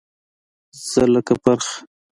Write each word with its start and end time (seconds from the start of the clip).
زه 0.89 1.01
لکه 1.13 1.33
پرخه 1.43 1.73